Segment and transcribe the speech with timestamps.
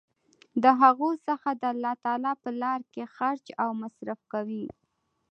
[0.63, 4.65] د هغو څخه د الله تعالی په لاره کي خرچ او مصر ف کوي